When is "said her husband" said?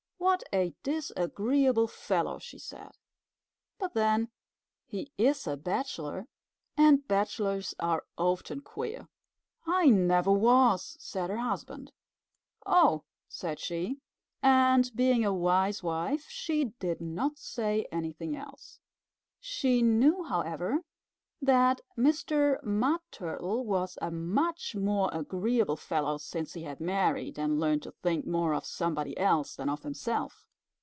10.99-11.91